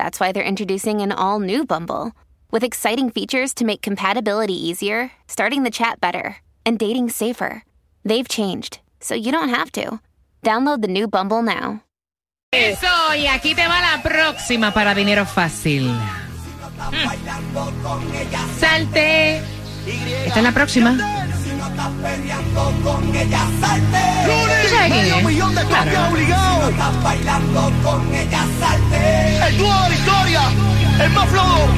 that's 0.00 0.18
why 0.18 0.32
they're 0.32 0.52
introducing 0.52 1.02
an 1.02 1.12
all 1.12 1.40
new 1.40 1.66
Bumble 1.66 2.12
with 2.50 2.64
exciting 2.64 3.10
features 3.10 3.52
to 3.52 3.66
make 3.66 3.82
compatibility 3.82 4.54
easier, 4.54 5.12
starting 5.28 5.62
the 5.62 5.70
chat 5.70 6.00
better, 6.00 6.38
and 6.64 6.78
dating 6.78 7.10
safer. 7.10 7.62
They've 8.02 8.26
changed, 8.26 8.80
so 9.00 9.14
you 9.14 9.30
don't 9.30 9.50
have 9.50 9.70
to. 9.72 10.00
Download 10.42 10.80
the 10.80 10.88
new 10.88 11.06
Bumble 11.06 11.42
now. 11.42 11.82
Eso, 12.50 12.88
y 13.14 13.26
aquí 13.26 13.54
te 13.54 13.66
va 13.68 13.80
la 13.80 14.02
próxima 14.02 14.72
para 14.72 14.94
dinero 14.94 15.26
fácil. 15.26 15.90
Hmm. 16.90 17.10
Salte. 18.58 19.42
Esta 20.24 20.38
es 20.38 20.42
la 20.42 20.52
próxima. 20.52 20.96
¿Tú 24.60 24.68
sabes 24.68 24.92
quién 24.92 25.14
es? 25.14 25.24
millón 25.24 25.54
de 25.54 25.64
Claro. 25.64 25.84
copias 25.84 26.12
obligado. 26.12 26.70
El 29.46 29.58
dúo 29.58 29.82
de 29.82 29.88
la 29.88 29.94
historia, 29.94 30.40
el 31.02 31.10
más 31.10 31.28
flojo. 31.28 31.68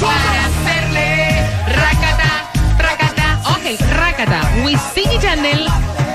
Para 0.00 0.46
hacerle 0.46 1.48
racata, 1.68 2.50
racata. 2.78 3.40
Ok, 3.50 3.80
racata. 3.96 4.40
Wisin 4.64 5.12
y 5.12 5.18
Yandel 5.18 5.66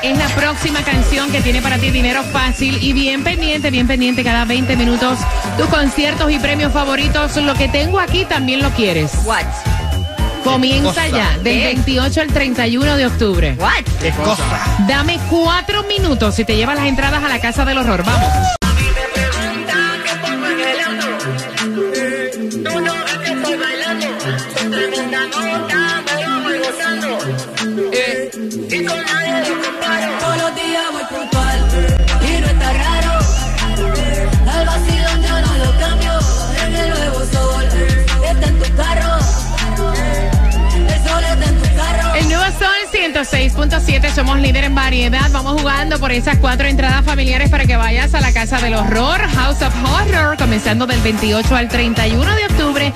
es 0.03 0.17
la 0.17 0.28
próxima 0.30 0.81
canción 0.83 1.31
que 1.31 1.41
tiene 1.41 1.61
para 1.61 1.78
ti 1.78 1.89
dinero 1.89 2.23
fácil 2.23 2.78
y 2.81 2.94
bien 2.94 3.23
pendiente, 3.23 3.69
bien 3.72 3.88
pendiente 3.88 4.23
cada 4.23 4.45
20 4.45 4.75
minutos. 4.75 5.19
Tus 5.58 5.67
conciertos 5.67 6.31
y 6.31 6.39
premios 6.39 6.73
favoritos. 6.73 7.35
Lo 7.38 7.53
que 7.56 7.67
tengo 7.69 8.00
aquí 8.00 8.25
también 8.25 8.61
lo 8.61 8.69
quieres. 8.72 9.11
What? 9.25 9.45
Comienza 10.44 11.08
ya, 11.08 11.38
del 11.38 11.59
¿Qué? 11.59 11.66
28 11.66 12.22
al 12.22 12.28
31 12.28 12.97
de 12.97 13.06
octubre. 13.06 13.56
What? 13.59 13.84
Qué 14.00 14.11
cosa. 14.11 14.44
Dame 14.88 15.20
cuatro 15.30 15.84
minutos 15.84 16.38
y 16.39 16.45
te 16.45 16.56
llevas 16.56 16.78
las 16.78 16.88
entradas 16.88 17.23
a 17.23 17.30
la 17.30 17.39
Casa 17.39 17.66
del 17.66 17.78
Horror. 17.78 18.03
Vamos. 18.03 18.60
106.7, 43.21 44.15
somos 44.15 44.39
líder 44.39 44.63
en 44.63 44.73
variedad. 44.73 45.29
Vamos 45.31 45.61
jugando 45.61 45.99
por 45.99 46.11
esas 46.11 46.39
cuatro 46.39 46.67
entradas 46.67 47.05
familiares 47.05 47.51
para 47.51 47.67
que 47.67 47.77
vayas 47.77 48.15
a 48.15 48.19
la 48.19 48.33
Casa 48.33 48.57
del 48.57 48.73
Horror, 48.73 49.21
House 49.35 49.61
of 49.61 49.73
Horror, 49.85 50.37
comenzando 50.37 50.87
del 50.87 50.99
28 51.01 51.55
al 51.55 51.67
31 51.67 52.35
de 52.35 52.45
octubre. 52.45 52.93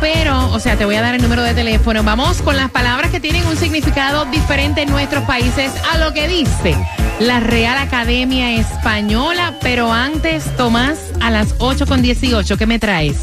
Pero, 0.00 0.50
o 0.52 0.60
sea, 0.60 0.76
te 0.76 0.84
voy 0.84 0.94
a 0.96 1.00
dar 1.02 1.14
el 1.14 1.22
número 1.22 1.42
de 1.42 1.54
teléfono. 1.54 2.02
Vamos 2.04 2.40
con 2.42 2.56
las 2.56 2.70
palabras 2.70 3.10
que 3.10 3.20
tienen 3.20 3.46
un 3.46 3.56
significado 3.56 4.24
diferente 4.26 4.82
en 4.82 4.90
nuestros 4.90 5.24
países 5.24 5.72
a 5.92 5.98
lo 5.98 6.12
que 6.12 6.28
dice 6.28 6.76
la 7.20 7.40
Real 7.40 7.78
Academia 7.78 8.54
Española. 8.56 9.58
Pero 9.60 9.92
antes, 9.92 10.44
Tomás, 10.56 10.98
a 11.20 11.30
las 11.30 11.54
8 11.58 11.86
con 11.86 12.02
18, 12.02 12.56
¿qué 12.56 12.66
me 12.66 12.78
traes? 12.78 13.16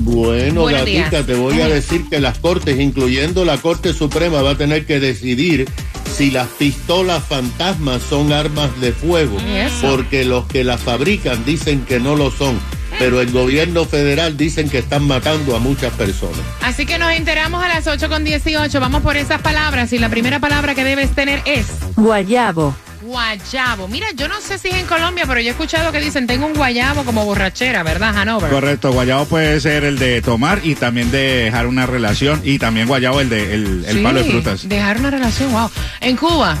Bueno, 0.00 0.62
Buenos 0.62 0.80
gatita, 0.82 1.10
días. 1.10 1.26
te 1.26 1.34
voy 1.34 1.60
a 1.60 1.68
decir 1.68 2.04
que 2.08 2.20
las 2.20 2.38
cortes, 2.38 2.78
incluyendo 2.78 3.44
la 3.44 3.58
Corte 3.58 3.92
Suprema, 3.92 4.42
va 4.42 4.50
a 4.50 4.54
tener 4.56 4.86
que 4.86 5.00
decidir 5.00 5.68
si 6.16 6.30
las 6.30 6.48
pistolas 6.48 7.22
fantasmas 7.24 8.02
son 8.08 8.32
armas 8.32 8.70
de 8.80 8.92
fuego, 8.92 9.36
porque 9.82 10.24
los 10.24 10.46
que 10.46 10.64
las 10.64 10.80
fabrican 10.80 11.44
dicen 11.44 11.84
que 11.84 12.00
no 12.00 12.16
lo 12.16 12.30
son, 12.30 12.58
pero 12.98 13.20
el 13.20 13.30
gobierno 13.32 13.84
federal 13.84 14.36
dicen 14.36 14.68
que 14.68 14.78
están 14.78 15.06
matando 15.06 15.54
a 15.56 15.58
muchas 15.58 15.92
personas. 15.92 16.40
Así 16.62 16.86
que 16.86 16.98
nos 16.98 17.12
enteramos 17.12 17.62
a 17.62 17.68
las 17.68 17.86
8 17.86 18.08
con 18.08 18.24
18. 18.24 18.80
Vamos 18.80 19.02
por 19.02 19.16
esas 19.16 19.40
palabras. 19.40 19.92
Y 19.92 19.98
la 19.98 20.08
primera 20.08 20.40
palabra 20.40 20.74
que 20.74 20.84
debes 20.84 21.10
tener 21.14 21.42
es 21.44 21.66
Guayabo. 21.96 22.74
guayabo. 23.02 23.88
Mira, 23.88 24.06
yo 24.16 24.28
no 24.28 24.40
sé 24.40 24.58
si 24.58 24.68
es 24.68 24.74
en 24.74 24.86
Colombia, 24.86 25.24
pero 25.26 25.40
yo 25.40 25.48
he 25.48 25.50
escuchado 25.50 25.92
que 25.92 26.00
dicen 26.00 26.26
tengo 26.26 26.46
un 26.46 26.54
guayabo 26.54 27.04
como 27.04 27.24
borrachera, 27.24 27.82
¿verdad, 27.82 28.16
Hanover? 28.18 28.50
Correcto, 28.50 28.92
guayabo 28.92 29.24
puede 29.26 29.60
ser 29.60 29.84
el 29.84 29.98
de 29.98 30.20
tomar 30.20 30.60
y 30.64 30.74
también 30.74 31.10
de 31.10 31.44
dejar 31.44 31.66
una 31.66 31.86
relación 31.86 32.40
y 32.44 32.58
también 32.58 32.86
guayabo 32.88 33.20
el 33.20 33.28
de 33.30 33.54
el, 33.54 33.84
el 33.86 33.96
Sí, 33.98 34.02
palo 34.02 34.18
de 34.22 34.30
frutas. 34.30 34.68
Dejar 34.68 34.98
una 34.98 35.10
relación, 35.10 35.52
wow. 35.52 35.70
En 36.00 36.16
Cuba. 36.16 36.58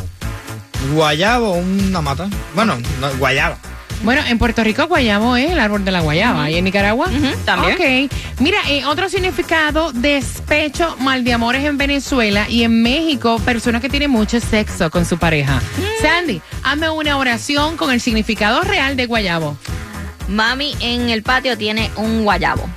Guayabo, 0.94 1.54
una 1.54 2.00
mata. 2.00 2.28
Bueno, 2.54 2.76
no, 3.00 3.10
guayaba. 3.18 3.58
Bueno, 4.02 4.22
en 4.28 4.38
Puerto 4.38 4.62
Rico 4.62 4.86
guayabo 4.86 5.36
es 5.36 5.50
el 5.50 5.58
árbol 5.58 5.84
de 5.84 5.90
la 5.90 6.00
guayaba. 6.00 6.50
¿Y 6.50 6.56
en 6.56 6.64
Nicaragua? 6.64 7.08
también. 7.44 8.08
Ok. 8.08 8.12
Mira, 8.40 8.58
eh, 8.68 8.84
otro 8.84 9.08
significado, 9.08 9.92
despecho, 9.92 10.96
mal 11.00 11.24
de 11.24 11.32
amores 11.32 11.64
en 11.64 11.76
Venezuela 11.78 12.46
y 12.48 12.62
en 12.62 12.80
México, 12.82 13.38
personas 13.40 13.82
que 13.82 13.88
tienen 13.88 14.10
mucho 14.10 14.38
sexo 14.40 14.90
con 14.90 15.04
su 15.04 15.18
pareja. 15.18 15.56
Mm. 15.56 16.02
Sandy, 16.02 16.40
hazme 16.62 16.88
una 16.90 17.16
oración 17.18 17.76
con 17.76 17.90
el 17.90 18.00
significado 18.00 18.62
real 18.62 18.96
de 18.96 19.06
guayabo. 19.06 19.56
Mami 20.28 20.76
en 20.80 21.08
el 21.10 21.22
patio 21.22 21.58
tiene 21.58 21.90
un 21.96 22.22
guayabo. 22.22 22.68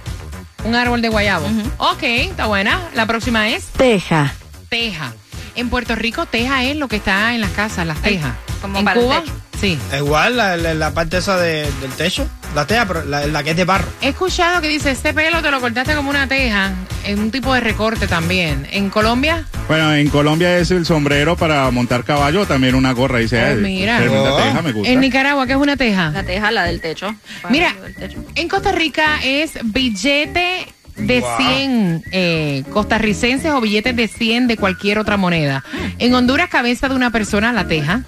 Un 0.63 0.75
árbol 0.75 1.01
de 1.01 1.09
guayabo. 1.09 1.47
Ok, 1.77 2.03
está 2.03 2.47
buena. 2.47 2.79
La 2.95 3.05
próxima 3.05 3.49
es 3.49 3.65
Teja. 3.65 4.33
teja. 4.69 5.13
En 5.55 5.69
Puerto 5.69 5.95
Rico, 5.95 6.25
teja 6.25 6.63
es 6.63 6.77
lo 6.77 6.87
que 6.87 6.95
está 6.95 7.33
en 7.35 7.41
las 7.41 7.51
casas, 7.51 7.85
las 7.85 8.01
tejas. 8.01 8.33
como 8.61 8.79
en 8.79 8.85
para 8.85 8.99
el 8.99 9.05
Cuba, 9.05 9.21
techo. 9.21 9.33
Sí. 9.61 9.79
Igual 9.95 10.35
la, 10.35 10.57
la- 10.57 10.73
la 10.73 10.91
parte 10.91 11.17
esa 11.17 11.37
de- 11.37 11.69
del 11.79 11.91
techo, 11.95 12.27
la 12.55 12.65
teja, 12.67 12.85
pero 12.85 13.05
la, 13.05 13.25
la 13.27 13.43
que 13.43 13.51
es 13.51 13.55
de 13.55 13.63
barro. 13.63 13.87
He 14.01 14.09
escuchado 14.09 14.59
que 14.59 14.67
dice, 14.67 14.91
este 14.91 15.13
pelo 15.13 15.41
te 15.41 15.49
lo 15.51 15.61
cortaste 15.61 15.93
como 15.95 16.09
una 16.09 16.27
teja, 16.27 16.73
en 17.05 17.19
un 17.19 17.31
tipo 17.31 17.53
de 17.53 17.61
recorte 17.61 18.07
también. 18.07 18.67
En 18.71 18.89
Colombia, 18.89 19.45
Bueno, 19.67 19.93
en 19.95 20.09
Colombia 20.09 20.57
es 20.57 20.71
el 20.71 20.85
sombrero 20.85 21.37
para 21.37 21.69
montar 21.71 22.03
caballo, 22.03 22.45
también 22.45 22.75
una 22.75 22.91
gorra, 22.91 23.19
dice. 23.19 23.41
Oh, 23.41 23.47
"Ay, 23.47 23.55
mira. 23.57 24.01
Oh. 24.09 24.37
teja, 24.37 24.61
me 24.61 24.71
gusta. 24.73 24.91
en 24.91 24.99
Nicaragua, 24.99 25.45
¿qué 25.45 25.53
es 25.53 25.57
una 25.59 25.77
teja? 25.77 26.09
La 26.11 26.23
teja, 26.23 26.51
la 26.51 26.63
del 26.65 26.81
techo. 26.81 27.15
Mira, 27.49 27.73
Del 27.81 27.95
techo. 27.95 28.25
en 28.35 28.49
Costa 28.49 28.71
Rica 28.73 29.19
es 29.23 29.51
billete 29.63 30.67
de 30.97 31.23
100 31.37 32.03
eh, 32.11 32.63
costarricenses 32.71 33.51
o 33.51 33.61
billetes 33.61 33.95
de 33.95 34.07
100 34.09 34.47
de 34.47 34.57
cualquier 34.57 34.99
otra 34.99 35.15
moneda. 35.17 35.63
En 35.99 36.13
Honduras, 36.13 36.49
cabeza 36.49 36.89
de 36.89 36.95
una 36.95 37.11
persona, 37.11 37.53
la 37.53 37.65
teja. 37.67 38.01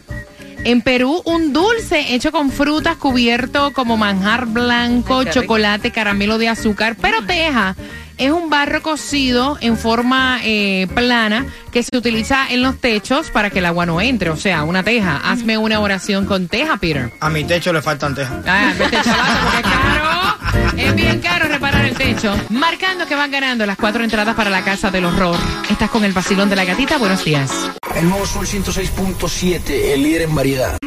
En 0.63 0.81
Perú, 0.81 1.21
un 1.25 1.51
dulce 1.51 2.15
hecho 2.15 2.31
con 2.31 2.49
frutas 2.49 2.95
cubierto 2.95 3.73
como 3.73 3.97
manjar 3.97 4.45
blanco, 4.45 5.19
Ay, 5.19 5.27
chocolate, 5.31 5.91
caramelo 5.91 6.37
de 6.37 6.47
azúcar, 6.49 6.95
pero 6.99 7.23
teja 7.25 7.75
es 8.17 8.31
un 8.31 8.49
barro 8.49 8.81
cocido 8.81 9.57
en 9.59 9.77
forma 9.77 10.39
eh, 10.43 10.87
plana 10.93 11.45
que 11.71 11.83
se 11.83 11.97
utiliza 11.97 12.47
en 12.49 12.61
los 12.61 12.77
techos 12.79 13.31
para 13.31 13.49
que 13.49 13.59
el 13.59 13.65
agua 13.65 13.85
no 13.85 13.99
entre, 13.99 14.29
o 14.29 14.37
sea, 14.37 14.63
una 14.63 14.83
teja. 14.83 15.17
Hazme 15.17 15.57
una 15.57 15.79
oración 15.79 16.25
con 16.25 16.47
teja, 16.47 16.77
Peter. 16.77 17.11
A 17.19 17.29
mi 17.29 17.43
techo 17.43 17.73
le 17.73 17.81
faltan 17.81 18.15
tejas. 18.15 18.45
Ah, 18.47 18.73
vete 18.77 18.97
chavato, 19.01 19.39
porque 19.43 19.57
es 19.57 19.63
caro. 19.63 20.77
Es 20.77 20.95
bien 20.95 21.19
caro 21.19 21.47
reparar 21.47 21.85
el 21.85 21.95
techo. 21.95 22.35
Marcando 22.49 23.05
que 23.07 23.15
van 23.15 23.31
ganando 23.31 23.65
las 23.65 23.77
cuatro 23.77 24.03
entradas 24.03 24.35
para 24.35 24.49
la 24.49 24.63
casa 24.63 24.91
del 24.91 25.05
horror. 25.05 25.35
Estás 25.69 25.89
con 25.89 26.03
el 26.05 26.13
vacilón 26.13 26.49
de 26.49 26.55
la 26.55 26.65
gatita. 26.65 26.97
Buenos 26.97 27.23
días. 27.23 27.51
El 27.95 28.09
nuevo 28.09 28.25
Sol 28.25 28.47
106.7, 28.47 29.69
el 29.69 30.03
líder 30.03 30.23
en 30.23 30.33
variedad. 30.35 30.77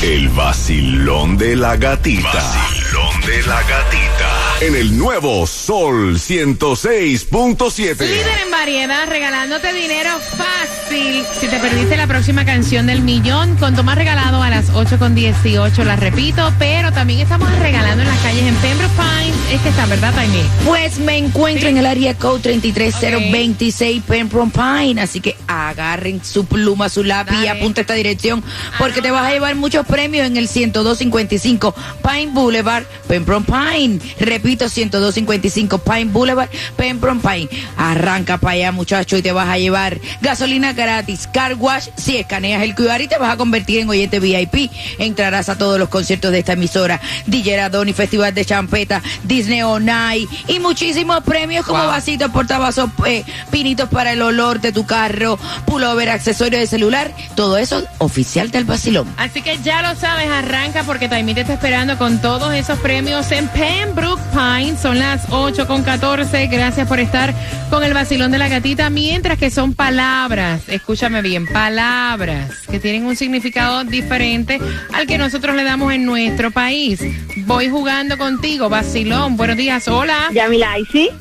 El 0.00 0.28
vacilón 0.28 1.36
de 1.36 1.56
la 1.56 1.76
gatita. 1.76 2.32
Vacilón 2.32 3.01
de 3.26 3.42
la 3.42 3.62
gatita. 3.62 4.56
En 4.60 4.74
el 4.76 4.96
nuevo 4.96 5.46
Sol 5.46 6.16
106.7. 6.18 7.98
Líder 7.98 8.38
en 8.44 8.50
variedad, 8.50 9.08
regalándote 9.08 9.72
dinero 9.72 10.10
fácil. 10.36 11.24
Si 11.40 11.48
te 11.48 11.58
perdiste 11.58 11.96
la 11.96 12.06
próxima 12.06 12.44
canción 12.44 12.86
del 12.86 13.02
millón, 13.02 13.56
con 13.56 13.74
Tomás 13.74 13.96
regalado 13.96 14.42
a 14.42 14.50
las 14.50 14.70
8 14.74 14.98
con 14.98 15.14
18, 15.14 15.84
la 15.84 15.96
repito, 15.96 16.52
pero 16.58 16.92
también 16.92 17.20
estamos 17.20 17.50
regalando 17.58 18.02
en 18.02 18.08
las 18.08 18.18
calles 18.20 18.44
en 18.44 18.54
Pembroke 18.56 18.92
Pines. 18.94 19.36
Es 19.52 19.60
que 19.62 19.68
está, 19.70 19.86
¿verdad, 19.86 20.14
Taimí? 20.14 20.42
Pues 20.64 20.98
me 20.98 21.16
encuentro 21.16 21.68
en 21.68 21.78
el 21.78 21.86
área 21.86 22.14
code 22.14 22.42
33026 22.42 24.02
Pembroke 24.06 24.52
Pine, 24.52 25.00
así 25.00 25.20
que 25.20 25.36
agarren 25.46 26.24
su 26.24 26.44
pluma, 26.46 26.88
su 26.88 27.02
lápiz 27.04 27.34
y 27.34 27.46
Dale. 27.46 27.60
apunta 27.60 27.80
esta 27.80 27.94
dirección 27.94 28.42
porque 28.78 29.02
te 29.02 29.10
vas 29.10 29.26
a 29.26 29.32
llevar 29.32 29.54
muchos 29.56 29.86
premios 29.86 30.26
en 30.26 30.36
el 30.36 30.46
10255 30.48 31.74
Pine 32.02 32.32
Boulevard, 32.32 32.84
Pembroke 33.12 33.44
Pine. 33.44 33.98
Repito, 34.20 34.70
10255 34.70 35.78
Pine 35.80 36.06
Boulevard, 36.06 36.48
Pembroke 36.78 37.20
Pine. 37.20 37.48
Arranca 37.76 38.38
para 38.38 38.54
allá, 38.54 38.72
muchacho, 38.72 39.18
y 39.18 39.22
te 39.22 39.32
vas 39.32 39.50
a 39.50 39.58
llevar 39.58 40.00
gasolina 40.22 40.72
gratis, 40.72 41.28
car 41.30 41.56
wash, 41.58 41.88
si 41.94 42.16
escaneas 42.16 42.62
el 42.62 42.74
QR 42.74 43.02
y 43.02 43.08
te 43.08 43.18
vas 43.18 43.34
a 43.34 43.36
convertir 43.36 43.80
en 43.80 43.90
oyente 43.90 44.18
VIP. 44.18 44.70
Entrarás 44.98 45.50
a 45.50 45.58
todos 45.58 45.78
los 45.78 45.90
conciertos 45.90 46.32
de 46.32 46.38
esta 46.38 46.54
emisora, 46.54 47.02
DJ 47.26 47.58
Radoni, 47.58 47.92
Festival 47.92 48.32
de 48.32 48.46
Champeta, 48.46 49.02
Disney 49.24 49.60
On 49.60 49.86
Ice 50.16 50.34
y 50.48 50.58
muchísimos 50.58 51.22
premios 51.22 51.66
como 51.66 51.82
Wow. 51.82 51.88
vasitos, 51.88 52.30
portavasos, 52.30 52.88
eh, 53.04 53.24
pinitos 53.50 53.90
para 53.90 54.12
el 54.12 54.22
olor 54.22 54.62
de 54.62 54.72
tu 54.72 54.86
carro, 54.86 55.38
pullover, 55.66 56.08
accesorios 56.08 56.60
de 56.62 56.66
celular, 56.66 57.12
todo 57.36 57.58
eso 57.58 57.82
oficial 57.98 58.50
del 58.50 58.64
vacilón. 58.64 59.06
Así 59.18 59.42
que 59.42 59.58
ya 59.62 59.82
lo 59.82 59.94
sabes, 60.00 60.30
arranca 60.30 60.84
porque 60.84 61.10
Taimí 61.10 61.34
te 61.34 61.42
está 61.42 61.52
esperando 61.54 61.98
con 61.98 62.22
todos 62.22 62.54
esos 62.54 62.78
premios 62.78 63.01
en 63.08 63.48
Pembroke 63.48 64.20
Pines. 64.32 64.80
Son 64.80 64.96
las 64.96 65.26
8 65.30 65.66
con 65.66 65.82
14. 65.82 66.46
Gracias 66.46 66.86
por 66.86 67.00
estar 67.00 67.34
con 67.68 67.82
el 67.82 67.92
vacilón 67.92 68.30
de 68.30 68.38
la 68.38 68.48
gatita. 68.48 68.90
Mientras 68.90 69.38
que 69.38 69.50
son 69.50 69.74
palabras, 69.74 70.68
escúchame 70.68 71.20
bien, 71.20 71.46
palabras 71.46 72.60
que 72.70 72.78
tienen 72.78 73.04
un 73.04 73.16
significado 73.16 73.82
diferente 73.82 74.60
al 74.92 75.06
que 75.08 75.18
nosotros 75.18 75.56
le 75.56 75.64
damos 75.64 75.92
en 75.92 76.04
nuestro 76.04 76.52
país. 76.52 77.00
Voy 77.38 77.68
jugando 77.68 78.16
contigo, 78.18 78.68
vacilón. 78.68 79.36
Buenos 79.36 79.56
días, 79.56 79.88
hola. 79.88 80.30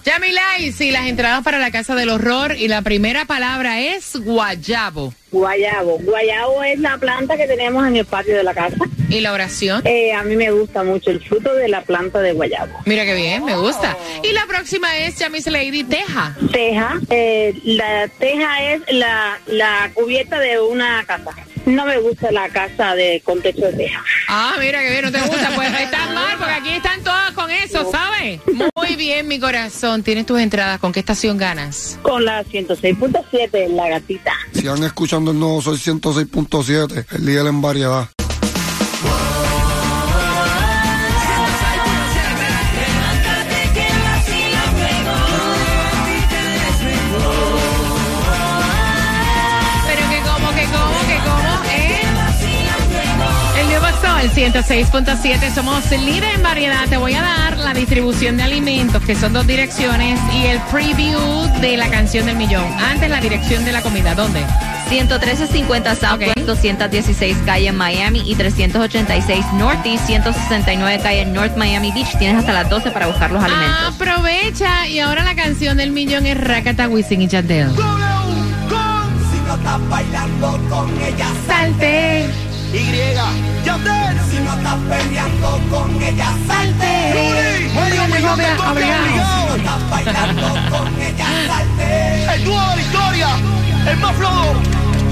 Yamila, 0.06 0.44
sí, 0.74 0.92
las 0.92 1.08
entradas 1.08 1.44
para 1.44 1.58
la 1.58 1.72
Casa 1.72 1.96
del 1.96 2.10
Horror. 2.10 2.56
Y 2.58 2.68
la 2.68 2.84
primera 2.84 3.26
palabra 3.26 3.82
es 3.82 4.16
guayabo. 4.18 5.14
Guayabo. 5.32 5.98
Guayabo 6.00 6.64
es 6.64 6.80
la 6.80 6.98
planta 6.98 7.38
que 7.38 7.48
tenemos 7.48 7.88
en 7.88 7.96
el 7.96 8.06
patio 8.06 8.36
de 8.36 8.44
la 8.44 8.54
casa. 8.54 8.78
¿Y 9.12 9.22
la 9.22 9.34
oración? 9.34 9.82
Eh, 9.86 10.14
a 10.14 10.24
mí 10.24 10.36
me 10.36 10.52
gusta 10.52 10.84
mucho 10.84 11.12
el 11.12 11.22
fruto 11.22 11.54
de 11.54 11.68
la 11.68 11.82
planta 11.82 12.20
de 12.22 12.34
guayabo. 12.34 12.72
Mira 12.86 13.04
qué 13.06 13.14
bien, 13.14 13.44
me 13.44 13.56
gusta. 13.56 13.98
Y 14.24 14.32
la 14.32 14.46
próxima 14.48 14.96
es 14.98 15.16
Jamis 15.18 15.48
Lady 15.48 15.84
Teja. 15.84 16.36
Teja. 16.52 17.00
eh, 17.10 17.54
la 17.66 18.08
teja 18.20 18.72
es 18.74 18.82
la, 18.90 19.40
la 19.48 19.92
cubierta 19.94 20.40
de 20.40 20.60
una 20.60 21.04
casa. 21.06 21.32
No 21.66 21.86
me 21.86 21.98
gusta 22.00 22.32
la 22.32 22.50
casa 22.50 22.96
de 22.96 23.22
con 23.24 23.40
techo 23.42 23.62
de 23.68 23.74
teja. 23.74 24.04
Ah, 24.28 24.56
mira 24.60 24.80
que 24.82 24.90
bien, 24.90 25.04
no 25.04 25.12
te 25.12 25.20
gusta. 25.22 25.52
Pues 25.56 25.70
estás 25.80 26.10
mal, 26.14 26.38
porque 26.38 26.54
aquí 26.54 26.70
están 26.70 27.04
todas 27.04 27.32
con 27.32 27.52
eso, 27.52 27.92
¿sabes? 27.92 28.40
Muy 28.76 28.96
bien, 28.96 29.28
mi 29.28 29.40
corazón. 29.40 30.02
Tienes 30.04 30.26
tus 30.26 30.40
entradas. 30.40 30.80
¿Con 30.80 30.92
qué 30.92 31.02
estación 31.02 31.38
ganas? 31.38 32.00
Con 32.02 32.26
la 32.26 32.44
106.7, 32.46 33.68
la 33.76 33.90
gatita. 33.90 34.32
Sigan 34.54 34.84
escuchando 34.84 35.32
el 35.32 35.40
nuevo 35.40 35.62
Soy 35.62 35.78
106.7, 35.78 37.06
el 37.16 37.26
líder 37.26 37.46
en 37.48 37.62
variedad. 37.62 38.08
Sol 54.22 54.30
106.7, 54.30 55.52
somos 55.52 55.90
líder 55.90 56.36
en 56.36 56.44
variedad. 56.44 56.88
Te 56.88 56.98
voy 56.98 57.14
a 57.16 57.24
dar 57.24 57.58
la 57.58 57.74
distribución 57.74 58.38
de 58.38 58.44
alimentos, 58.44 59.02
que 59.04 59.16
son 59.16 59.34
dos 59.34 59.48
direcciones, 59.48 60.20
y 60.32 60.46
el 60.46 60.60
preview 60.72 61.20
de 61.60 61.76
la 61.76 61.90
canción 61.90 62.28
del 62.28 62.36
millón. 62.36 62.64
Antes 62.80 63.10
la 63.10 63.20
dirección 63.20 63.66
de 63.66 63.72
la 63.72 63.82
comida, 63.82 64.14
¿dónde? 64.14 64.46
11350 64.90 65.96
Southwest, 65.96 66.38
216 66.38 67.38
calle 67.48 67.72
Miami 67.72 68.22
y 68.24 68.36
386 68.36 69.44
Northeast, 69.54 70.06
169 70.06 71.00
calle 71.02 71.26
North 71.26 71.58
Miami 71.58 71.92
Beach. 71.92 72.16
Tienes 72.20 72.38
hasta 72.38 72.54
las 72.54 72.70
12 72.70 72.92
para 72.92 73.08
buscar 73.08 73.32
los 73.32 73.44
alimentos. 73.44 73.96
Aprovecha. 73.96 74.88
Y 74.88 75.00
ahora 75.00 75.24
la 75.24 75.34
canción 75.34 75.78
del 75.78 75.90
millón 75.90 76.28
es 76.28 76.38
Rakata 76.40 76.88
Wisin 76.88 77.24
y 77.24 77.28
Chandel. 77.28 77.72
Si 77.72 77.82
no 79.48 79.56
estás 79.56 79.90
bailando 79.90 80.60
con 80.70 80.92
ella, 81.02 81.28
Salte. 81.48 82.51
Y, 82.74 83.14
Yandel. 83.66 84.18
Si 84.30 84.40
no 84.40 84.54
estás 84.56 84.80
peleando 84.90 85.62
con 85.70 86.02
ella, 86.02 86.34
salte. 86.48 87.12
Obligado, 87.76 88.34
obligado, 88.34 88.72
obligado. 88.72 89.06
Si 89.06 89.14
no 89.14 89.56
estás 89.58 89.90
bailando 89.90 90.48
con 90.70 91.02
ella, 91.02 91.26
salte. 91.48 92.34
El 92.34 92.44
dúo 92.46 92.62
de 92.70 92.76
la 92.76 92.82
historia, 92.82 93.28
el 93.90 93.98
más 93.98 94.16
flojo. 94.16 94.54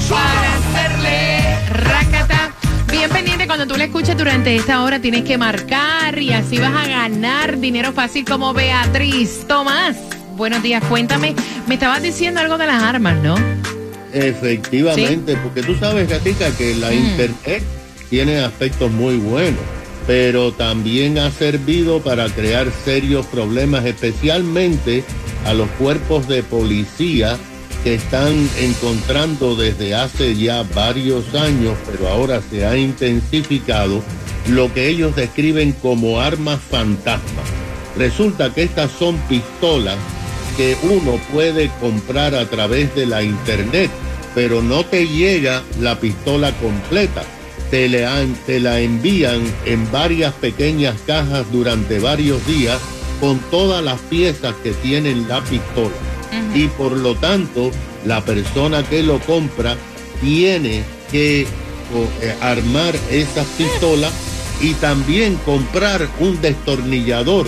Para 0.09 0.53
hacerle 0.55 1.59
Rakata. 1.69 2.51
Bien 2.89 3.09
pendiente 3.09 3.45
cuando 3.45 3.67
tú 3.67 3.75
la 3.77 3.83
escuches 3.83 4.17
durante 4.17 4.55
esta 4.55 4.81
hora 4.81 4.99
tienes 4.99 5.23
que 5.25 5.37
marcar 5.37 6.17
y 6.17 6.31
así 6.31 6.57
vas 6.57 6.73
a 6.73 6.87
ganar 6.87 7.59
dinero 7.59 7.91
fácil 7.91 8.23
como 8.23 8.53
Beatriz. 8.53 9.45
Tomás, 9.47 9.97
buenos 10.37 10.63
días, 10.63 10.83
cuéntame. 10.85 11.35
Me 11.67 11.75
estabas 11.75 12.01
diciendo 12.01 12.39
algo 12.39 12.57
de 12.57 12.67
las 12.67 12.81
armas, 12.81 13.17
¿no? 13.17 13.35
Efectivamente, 14.13 15.37
porque 15.43 15.61
tú 15.61 15.75
sabes, 15.75 16.09
Gatica, 16.09 16.51
que 16.57 16.75
la 16.75 16.89
Mm. 16.91 16.93
internet 16.93 17.63
tiene 18.09 18.39
aspectos 18.39 18.91
muy 18.91 19.17
buenos, 19.17 19.61
pero 20.07 20.51
también 20.51 21.17
ha 21.19 21.31
servido 21.31 22.01
para 22.01 22.27
crear 22.29 22.67
serios 22.83 23.25
problemas, 23.27 23.85
especialmente 23.85 25.03
a 25.45 25.53
los 25.53 25.69
cuerpos 25.71 26.27
de 26.27 26.43
policía 26.43 27.37
que 27.83 27.93
están 27.95 28.49
encontrando 28.59 29.55
desde 29.55 29.95
hace 29.95 30.35
ya 30.35 30.63
varios 30.75 31.33
años, 31.33 31.77
pero 31.89 32.09
ahora 32.09 32.41
se 32.49 32.65
ha 32.65 32.75
intensificado, 32.75 34.03
lo 34.49 34.73
que 34.73 34.89
ellos 34.89 35.15
describen 35.15 35.71
como 35.73 36.19
armas 36.19 36.59
fantasma. 36.69 37.41
Resulta 37.95 38.53
que 38.53 38.63
estas 38.63 38.91
son 38.91 39.17
pistolas 39.29 39.97
que 40.57 40.75
uno 40.83 41.19
puede 41.31 41.69
comprar 41.79 42.35
a 42.35 42.45
través 42.49 42.93
de 42.95 43.05
la 43.05 43.23
internet, 43.23 43.89
pero 44.35 44.61
no 44.61 44.85
te 44.85 45.07
llega 45.07 45.63
la 45.79 45.99
pistola 45.99 46.51
completa. 46.59 47.23
Te, 47.71 47.87
le 47.87 48.05
han- 48.05 48.35
te 48.45 48.59
la 48.59 48.79
envían 48.79 49.41
en 49.65 49.91
varias 49.91 50.33
pequeñas 50.33 50.95
cajas 51.05 51.45
durante 51.51 51.99
varios 51.99 52.45
días 52.47 52.79
con 53.19 53.37
todas 53.51 53.83
las 53.83 53.99
piezas 54.01 54.55
que 54.63 54.71
tienen 54.71 55.27
la 55.27 55.41
pistola. 55.43 55.91
Y 56.55 56.67
por 56.67 56.93
lo 56.93 57.15
tanto, 57.15 57.69
la 58.05 58.23
persona 58.23 58.83
que 58.83 59.03
lo 59.03 59.19
compra 59.19 59.75
tiene 60.21 60.83
que 61.11 61.45
o, 61.93 62.23
eh, 62.25 62.35
armar 62.41 62.95
esas 63.11 63.45
pistolas 63.57 64.11
y 64.61 64.73
también 64.75 65.35
comprar 65.45 66.07
un 66.19 66.39
destornillador 66.41 67.47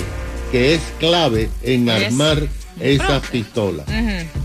que 0.52 0.74
es 0.76 0.82
clave 1.00 1.50
en 1.64 1.86
armar 2.08 2.48
esas 2.82 3.28
pistolas. 3.28 3.86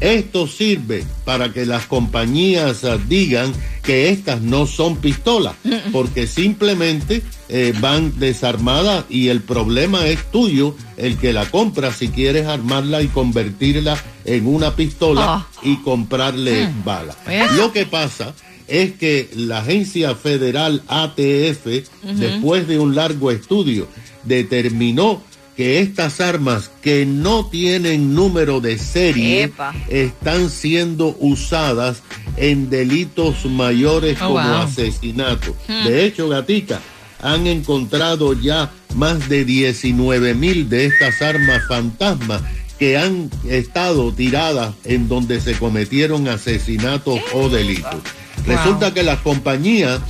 Esto 0.00 0.46
sirve 0.46 1.04
para 1.24 1.52
que 1.52 1.66
las 1.66 1.86
compañías 1.86 2.84
ah, 2.84 2.98
digan 3.08 3.52
que 3.82 4.10
estas 4.10 4.42
no 4.42 4.66
son 4.66 4.96
pistolas, 4.96 5.54
porque 5.92 6.26
simplemente 6.26 7.22
eh, 7.48 7.72
van 7.80 8.18
desarmadas 8.18 9.04
y 9.08 9.28
el 9.28 9.40
problema 9.40 10.06
es 10.06 10.30
tuyo, 10.30 10.74
el 10.96 11.16
que 11.18 11.32
la 11.32 11.46
compra 11.46 11.92
si 11.92 12.08
quieres 12.08 12.46
armarla 12.46 13.02
y 13.02 13.06
convertirla 13.06 13.96
en 14.24 14.46
una 14.46 14.74
pistola 14.74 15.46
y 15.62 15.76
comprarle 15.82 16.68
balas. 16.84 17.16
Pues. 17.24 17.52
Lo 17.52 17.72
que 17.72 17.86
pasa 17.86 18.34
es 18.66 18.94
que 18.94 19.30
la 19.36 19.58
agencia 19.58 20.14
federal 20.14 20.82
ATF, 20.88 21.66
después 22.02 22.66
de 22.66 22.78
un 22.78 22.94
largo 22.94 23.30
estudio, 23.30 23.86
determinó 24.24 25.22
que 25.56 25.80
estas 25.80 26.20
armas 26.20 26.70
que 26.82 27.06
no 27.06 27.46
tienen 27.46 28.14
número 28.14 28.60
de 28.60 28.78
serie 28.78 29.44
Epa. 29.44 29.74
están 29.88 30.50
siendo 30.50 31.16
usadas 31.18 32.02
en 32.36 32.68
delitos 32.68 33.46
mayores 33.46 34.18
Oh, 34.20 34.28
como 34.34 34.42
wow. 34.48 34.56
asesinato. 34.62 35.56
De 35.86 36.04
hecho, 36.04 36.28
Gatica, 36.28 36.80
han 37.22 37.46
encontrado 37.46 38.34
ya 38.34 38.70
más 38.94 39.28
de 39.28 39.44
19 39.46 40.34
mil 40.34 40.68
de 40.68 40.86
estas 40.86 41.22
armas 41.22 41.62
fantasmas 41.68 42.42
que 42.78 42.98
han 42.98 43.30
estado 43.48 44.12
tiradas 44.12 44.74
en 44.84 45.08
donde 45.08 45.40
se 45.40 45.54
cometieron 45.54 46.28
asesinatos 46.28 47.18
o 47.32 47.48
delitos. 47.48 47.96
Resulta 48.46 48.92
que 48.92 49.02
las 49.02 49.20
compañías 49.20 50.00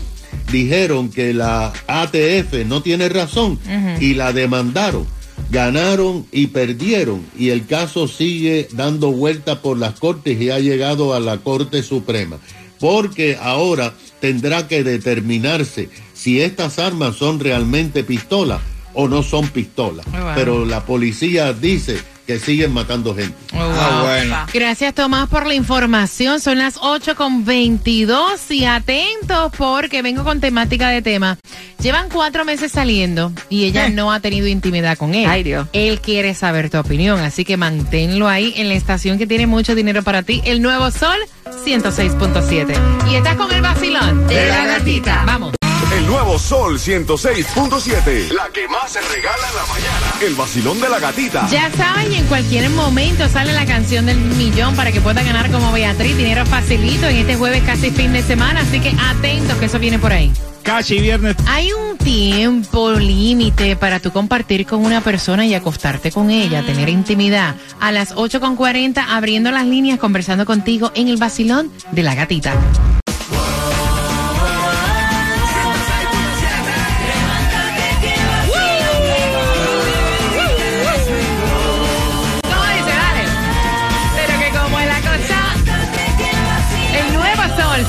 dijeron 0.51 1.09
que 1.11 1.33
la 1.33 1.73
ATF 1.87 2.67
no 2.67 2.83
tiene 2.83 3.09
razón 3.09 3.59
y 4.01 4.15
la 4.15 4.33
demandaron. 4.33 5.07
Ganaron 5.51 6.27
y 6.33 6.49
perdieron 6.49 7.25
y 7.39 7.51
el 7.51 7.67
caso 7.67 8.09
sigue 8.09 8.69
dando 8.73 9.13
vuelta 9.13 9.63
por 9.63 9.79
las 9.79 9.99
cortes 9.99 10.41
y 10.41 10.51
ha 10.51 10.59
llegado 10.59 11.15
a 11.15 11.21
la 11.21 11.39
Corte 11.39 11.83
Suprema. 11.83 12.39
Porque 12.81 13.39
ahora 13.41 13.95
tendrá 14.21 14.69
que 14.69 14.83
determinarse 14.83 15.89
si 16.15 16.41
estas 16.41 16.79
armas 16.79 17.17
son 17.17 17.41
realmente 17.41 18.03
pistolas 18.05 18.61
o 18.93 19.09
no 19.09 19.23
son 19.23 19.49
pistolas. 19.49 20.07
Pero 20.35 20.65
la 20.65 20.85
policía 20.85 21.53
dice 21.53 21.99
que 22.27 22.39
siguen 22.39 22.73
matando 22.73 23.15
gente. 23.15 23.37
Ah, 23.53 24.03
bueno. 24.05 24.37
Gracias 24.53 24.95
Tomás 24.95 25.29
por 25.29 25.47
la 25.47 25.55
información. 25.55 26.41
Son 26.41 26.59
las 26.59 26.79
8 26.81 27.15
con 27.15 27.45
22 27.45 28.51
y 28.51 28.65
atentos 28.65 29.53
porque 29.57 30.03
vengo 30.03 30.25
con 30.25 30.41
temática 30.41 30.89
de 30.89 31.03
tema. 31.03 31.39
Llevan 31.81 32.09
cuatro 32.09 32.45
meses 32.45 32.73
saliendo 32.73 33.33
y 33.49 33.65
ella 33.65 33.89
no 33.91 34.11
ha 34.13 34.21
tenido 34.21 34.49
intimidad 34.49 34.99
con 34.99 35.15
él. 35.15 35.27
Ay, 35.29 35.43
Dios. 35.43 35.69
Él 35.73 36.01
quiere 36.01 36.35
saber 36.35 36.71
tu 36.71 36.79
opinión, 36.79 37.21
así 37.21 37.45
que 37.45 37.57
manténlo 37.57 38.29
ahí 38.29 38.55
en 38.57 38.69
la 38.69 38.75
estación 38.75 39.19
que 39.19 39.27
tiene 39.27 39.47
mucho 39.47 39.75
dinero 39.75 40.03
para 40.03 40.23
ti, 40.23 40.43
el 40.45 40.63
Nuevo 40.63 40.91
Sol 40.91 41.19
106.7. 41.65 43.11
Y 43.11 43.15
estás 43.15 43.37
con 43.37 43.53
el 43.53 43.63
vacilón 43.63 44.27
De 44.27 44.49
la 44.49 44.67
gatita. 44.67 45.23
Vamos. 45.27 45.56
El 45.97 46.07
nuevo 46.07 46.39
Sol 46.39 46.79
106.7. 46.79 48.31
La 48.31 48.51
que 48.53 48.69
más 48.69 48.93
se 48.93 49.01
regala 49.01 49.49
en 49.49 49.57
la 49.57 49.65
mañana. 49.67 50.13
El 50.21 50.35
vacilón 50.35 50.79
de 50.79 50.91
la 50.91 50.99
gatita. 50.99 51.49
Ya 51.49 51.71
saben, 51.73 52.13
y 52.13 52.17
en 52.17 52.27
cualquier 52.27 52.69
momento 52.69 53.27
sale 53.31 53.55
la 53.55 53.65
canción 53.65 54.05
del 54.05 54.19
millón 54.19 54.77
para 54.77 54.93
que 54.93 55.01
pueda 55.01 55.23
ganar 55.23 55.51
como 55.51 55.73
Beatriz. 55.73 56.15
Dinero 56.19 56.45
facilito 56.45 57.07
en 57.07 57.17
este 57.17 57.37
jueves 57.37 57.63
casi 57.65 57.91
fin 57.93 58.13
de 58.13 58.23
semana, 58.23 58.61
así 58.61 58.79
que 58.79 58.95
atentos 59.09 59.57
que 59.57 59.65
eso 59.65 59.79
viene 59.79 59.99
por 59.99 60.13
ahí. 60.13 60.31
Casi 60.63 61.01
viernes. 61.01 61.35
Hay 61.47 61.73
un 61.73 61.97
tiempo 61.97 62.93
límite 62.93 63.77
para 63.77 63.99
tú 63.99 64.13
compartir 64.13 64.67
con 64.67 64.85
una 64.85 65.01
persona 65.01 65.47
y 65.47 65.55
acostarte 65.55 66.13
con 66.13 66.31
ella, 66.31 66.63
tener 66.63 66.91
intimidad. 66.91 67.55
A 67.81 67.91
las 67.91 68.15
8.40 68.15 69.03
abriendo 69.09 69.51
las 69.51 69.65
líneas, 69.65 69.99
conversando 69.99 70.45
contigo 70.45 70.93
en 70.95 71.09
el 71.09 71.17
vacilón 71.17 71.73
de 71.93 72.03
la 72.03 72.15
gatita. 72.15 72.53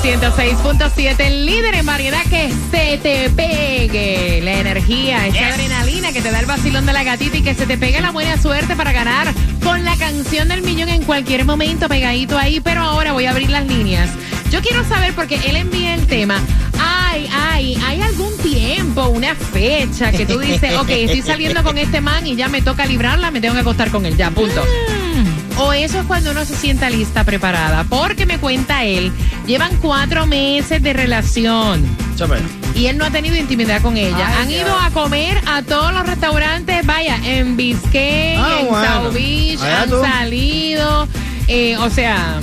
106.7, 0.08 1.20
el 1.20 1.46
líder 1.46 1.76
en 1.76 1.86
variedad 1.86 2.24
que 2.30 2.50
se 2.72 2.98
te 2.98 3.30
pegue 3.30 4.40
la 4.42 4.54
energía, 4.54 5.28
esa 5.28 5.50
adrenalina 5.50 6.14
que 6.14 6.22
te 6.22 6.32
da 6.32 6.40
el 6.40 6.46
vacilón 6.46 6.86
de 6.86 6.94
la 6.94 7.04
gatita 7.04 7.36
y 7.36 7.42
que 7.42 7.54
se 7.54 7.66
te 7.66 7.78
pegue 7.78 8.00
la 8.00 8.12
buena 8.12 8.42
suerte 8.42 8.78
para 8.78 8.94
ganar 8.94 9.28
con 9.62 9.84
la 9.84 9.98
canción 9.98 10.48
del 10.48 10.62
millón 10.62 10.88
en 10.88 11.04
cualquier 11.04 11.44
momento 11.44 11.90
pegadito 11.90 12.38
ahí. 12.38 12.62
Pero 12.62 12.84
ahora 12.84 13.12
voy 13.12 13.26
a 13.26 13.32
abrir 13.32 13.50
las 13.50 13.68
líneas. 13.68 14.10
Yo 14.50 14.62
quiero 14.62 14.86
saber 14.86 15.14
porque 15.14 15.42
él 15.46 15.58
envía 15.58 15.94
el 15.94 16.08
tema. 16.08 16.40
Ay, 16.80 17.30
ay, 17.30 17.78
¿hay 17.86 18.02
algún 18.02 18.36
tiempo, 18.38 19.08
una 19.10 19.36
fecha 19.36 20.14
que 20.14 20.26
tú 20.26 20.40
dices, 20.40 20.74
ok, 20.78 20.90
estoy 20.90 21.22
saliendo 21.22 21.64
con 21.64 21.78
este 21.78 22.00
man 22.00 22.26
y 22.26 22.38
ya 22.38 22.48
me 22.48 22.62
toca 22.62 22.86
librarla, 22.86 23.30
me 23.30 23.42
tengo 23.42 23.56
que 23.56 23.62
acostar 23.62 23.92
con 23.92 24.06
él, 24.06 24.16
ya, 24.16 24.32
punto? 24.32 24.64
O 25.60 25.74
eso 25.74 26.00
es 26.00 26.06
cuando 26.06 26.32
uno 26.32 26.46
se 26.46 26.56
sienta 26.56 26.90
lista, 26.90 27.24
preparada. 27.24 27.84
Porque 27.86 28.26
me 28.26 28.38
cuenta 28.38 28.84
él, 28.84 29.12
llevan 29.46 29.76
cuatro 29.78 30.26
meses 30.28 30.82
de 30.84 30.94
relación 30.94 31.84
y 32.74 32.88
él 32.88 32.98
no 32.98 33.06
ha 33.06 33.12
tenido 33.12 33.36
intimidad 33.36 33.80
con 33.82 33.96
ella. 33.96 34.28
Ay, 34.28 34.36
Han 34.42 34.48
Dios. 34.48 34.62
ido 34.62 34.76
a 34.80 34.90
comer 34.90 35.40
a 35.46 35.62
todos 35.62 35.94
los 35.94 36.06
restaurantes, 36.08 36.84
vaya, 36.86 37.18
en 37.24 37.56
Biscayne, 37.56 38.38
Ah, 38.40 38.58
en 38.62 38.68
bueno. 38.70 39.04
South 39.04 39.14
Beach, 39.14 39.62
Allá 39.62 39.82
han 39.84 39.90
tú. 39.90 40.02
salido, 40.02 41.08
eh, 41.48 41.78
o 41.78 41.90
sea, 41.92 42.40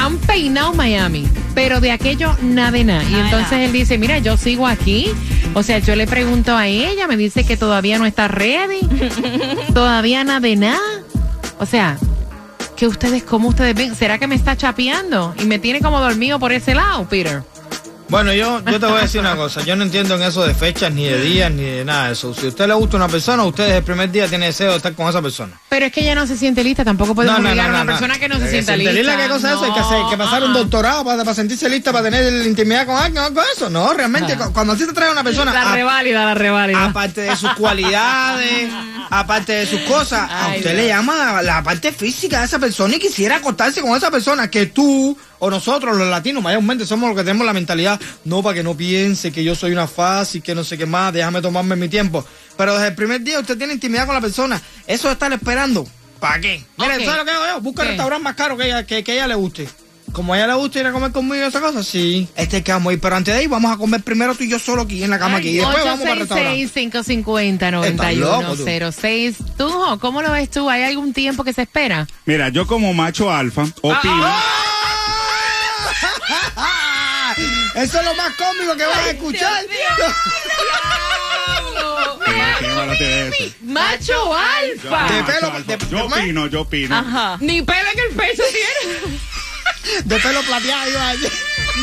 han 0.00 0.16
peinado 0.18 0.72
Miami. 0.74 1.26
Pero 1.54 1.80
de 1.80 1.90
aquello 1.90 2.36
nada 2.42 2.70
de 2.70 2.84
nada. 2.84 3.04
Y 3.04 3.14
entonces 3.14 3.52
él 3.60 3.72
dice, 3.72 3.96
mira, 3.98 4.18
yo 4.18 4.36
sigo 4.36 4.66
aquí. 4.66 5.08
O 5.54 5.62
sea, 5.62 5.78
yo 5.78 5.96
le 5.96 6.06
pregunto 6.06 6.54
a 6.56 6.66
ella, 6.66 7.06
me 7.06 7.16
dice 7.16 7.44
que 7.44 7.56
todavía 7.56 7.98
no 7.98 8.04
está 8.06 8.28
ready. 8.28 8.80
todavía 9.74 10.22
nada 10.24 10.40
de 10.40 10.56
nada. 10.56 10.78
O 11.58 11.64
sea, 11.66 11.96
que 12.76 12.86
ustedes, 12.86 13.24
¿cómo 13.24 13.48
ustedes 13.48 13.74
ven? 13.74 13.94
¿Será 13.96 14.18
que 14.18 14.26
me 14.26 14.34
está 14.34 14.56
chapeando? 14.56 15.34
Y 15.40 15.46
me 15.46 15.58
tiene 15.58 15.80
como 15.80 15.98
dormido 15.98 16.38
por 16.38 16.52
ese 16.52 16.74
lado, 16.74 17.08
Peter. 17.08 17.42
Bueno, 18.08 18.32
yo, 18.32 18.62
yo 18.64 18.78
te 18.78 18.86
voy 18.86 18.98
a 18.98 19.02
decir 19.02 19.20
una 19.20 19.34
cosa. 19.34 19.62
Yo 19.64 19.74
no 19.74 19.82
entiendo 19.82 20.14
en 20.14 20.22
eso 20.22 20.46
de 20.46 20.54
fechas, 20.54 20.92
ni 20.92 21.04
de 21.06 21.20
días, 21.20 21.50
ni 21.50 21.64
de 21.64 21.84
nada 21.84 22.06
de 22.06 22.12
eso. 22.12 22.32
Si 22.34 22.46
a 22.46 22.48
usted 22.50 22.68
le 22.68 22.74
gusta 22.74 22.96
una 22.98 23.08
persona, 23.08 23.42
usted 23.42 23.64
desde 23.64 23.78
el 23.78 23.82
primer 23.84 24.10
día 24.12 24.28
tiene 24.28 24.46
deseo 24.46 24.70
de 24.70 24.76
estar 24.76 24.94
con 24.94 25.08
esa 25.08 25.20
persona. 25.20 25.58
Pero 25.68 25.86
es 25.86 25.92
que 25.92 26.02
ella 26.02 26.14
no 26.14 26.24
se 26.24 26.36
siente 26.36 26.62
lista, 26.62 26.84
tampoco 26.84 27.16
podemos 27.16 27.40
obligar 27.40 27.68
a 27.68 27.82
una 27.82 27.84
persona 27.92 28.16
que 28.16 28.28
no 28.28 28.38
se 28.38 28.48
sienta 28.48 28.76
lista. 28.76 28.92
¿Entendí 28.92 29.22
¿Qué 29.22 29.28
cosa 29.28 29.48
es 29.50 29.54
eso? 29.56 29.64
Hay 29.64 29.72
que, 29.72 29.80
hacer, 29.80 29.98
que 30.08 30.16
pasar 30.16 30.44
un 30.44 30.52
No. 30.52 30.58
doctorado 30.60 31.04
para, 31.04 31.24
para 31.24 31.34
sentirse 31.34 31.68
lista, 31.68 31.90
para 31.92 32.04
tener 32.04 32.46
intimidad 32.46 32.86
con 32.86 32.96
alguien, 32.96 33.24
algo 33.24 33.40
de 33.40 33.46
eso. 33.56 33.68
No, 33.68 33.92
realmente, 33.92 34.34
Ah. 34.34 34.38
cu- 34.46 34.52
cuando 34.52 34.74
así 34.74 34.86
te 34.86 34.92
trae 34.92 35.10
una 35.10 35.24
persona, 35.24 35.52
La 35.52 35.72
a- 35.72 35.74
reválida, 35.74 36.24
la 36.24 36.34
reválida. 36.34 36.84
aparte 36.84 37.22
de 37.22 37.34
sus 37.36 37.52
cualidades, 37.54 38.70
aparte 39.10 39.52
de 39.52 39.66
sus 39.66 39.80
cosas, 39.80 40.30
a 40.30 40.46
Ay, 40.46 40.58
usted 40.60 40.70
Dios. 40.74 40.82
le 40.82 40.88
llama 40.88 41.16
la, 41.16 41.42
la 41.42 41.62
parte 41.62 41.90
física 41.92 42.38
de 42.38 42.46
esa 42.46 42.60
persona 42.60 42.94
y 42.94 42.98
quisiera 43.00 43.36
acostarse 43.38 43.80
con 43.80 43.96
esa 43.96 44.12
persona 44.12 44.48
que 44.48 44.66
tú 44.66 45.18
o 45.38 45.50
nosotros 45.50 45.96
los 45.96 46.08
latinos 46.08 46.42
mayormente 46.42 46.86
somos 46.86 47.08
los 47.08 47.16
que 47.18 47.24
tenemos 47.24 47.46
la 47.46 47.52
mentalidad, 47.52 48.00
no 48.24 48.42
para 48.42 48.54
que 48.54 48.62
no 48.62 48.76
piense 48.76 49.32
que 49.32 49.44
yo 49.44 49.54
soy 49.54 49.72
una 49.72 49.86
fácil, 49.86 50.42
que 50.42 50.54
no 50.54 50.64
sé 50.64 50.78
qué 50.78 50.86
más, 50.86 51.12
déjame 51.12 51.42
tomarme 51.42 51.76
mi 51.76 51.88
tiempo. 51.88 52.24
Pero 52.56 52.74
desde 52.74 52.88
el 52.88 52.94
primer 52.94 53.20
día 53.22 53.40
usted 53.40 53.58
tiene 53.58 53.74
intimidad 53.74 54.06
con 54.06 54.14
la 54.14 54.20
persona, 54.20 54.60
eso 54.86 55.08
de 55.08 55.14
estar 55.14 55.32
esperando, 55.32 55.86
¿para 56.20 56.40
qué? 56.40 56.62
Mire, 56.78 56.96
Ok. 56.96 57.04
¿sabe 57.04 57.16
lo 57.18 57.24
que 57.24 57.30
hago 57.30 57.46
yo? 57.46 57.60
Busca 57.60 57.82
el 57.82 57.88
restaurante 57.88 58.24
más 58.24 58.34
caro 58.36 58.56
que 58.56 58.66
ella, 58.66 58.86
que, 58.86 59.04
que 59.04 59.14
ella 59.14 59.26
le 59.26 59.34
guste. 59.34 59.68
Como 60.12 60.32
a 60.32 60.38
ella 60.38 60.46
le 60.46 60.54
gusta 60.54 60.78
ir 60.80 60.86
a 60.86 60.92
comer 60.92 61.12
conmigo 61.12 61.44
y 61.44 61.48
esa 61.48 61.60
cosa, 61.60 61.82
sí. 61.82 62.26
Este 62.36 62.58
es 62.58 62.64
que 62.64 62.72
vamos 62.72 62.90
a 62.90 62.94
ir, 62.94 63.00
pero 63.00 63.16
antes 63.16 63.34
de 63.34 63.40
ahí 63.40 63.46
vamos 63.48 63.70
a 63.70 63.76
comer 63.76 64.02
primero 64.02 64.34
tú 64.34 64.44
y 64.44 64.48
yo 64.48 64.58
solo 64.58 64.82
aquí 64.82 65.02
en 65.02 65.10
la 65.10 65.18
cama 65.18 65.38
aquí. 65.38 65.48
Y 65.50 65.56
después 65.58 65.84
vamos 65.84 66.00
para 66.00 66.12
el 66.12 66.18
restaurante. 66.20 66.68
866-550-9106. 67.90 69.34
Tú, 69.58 69.68
Jo, 69.68 69.98
¿cómo 69.98 70.22
lo 70.22 70.30
ves 70.32 70.50
tú? 70.50 70.70
¿Hay 70.70 70.84
algún 70.84 71.12
tiempo 71.12 71.44
que 71.44 71.52
se 71.52 71.62
espera? 71.62 72.06
Mira, 72.24 72.48
yo 72.48 72.66
como 72.66 72.94
macho 72.94 73.30
alfa 73.30 73.64
opino. 73.82 74.32
Eso 77.76 77.98
es 78.00 78.04
lo 78.04 78.14
más 78.14 78.32
cómico 78.36 78.76
que 78.76 78.86
vas 78.86 78.98
a 78.98 79.10
escuchar. 79.10 79.64
¡Macho 83.62 84.34
alfa! 84.34 85.12
De 85.12 85.22
pelo, 85.24 85.50
de- 85.66 85.86
yo 85.90 86.06
opino, 86.06 86.46
yo 86.46 86.60
opino. 86.62 86.96
Ajá. 86.96 87.36
Ni 87.40 87.62
pelo 87.62 87.88
en 87.92 88.10
el 88.10 88.16
pecho 88.16 88.42
tiene. 88.50 89.18
De 90.04 90.18
pelo 90.18 90.40
plateado 90.42 90.90
iba 90.90 91.08
a 91.08 91.12
decir. 91.12 91.32